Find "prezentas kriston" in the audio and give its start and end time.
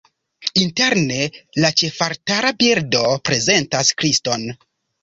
3.31-4.53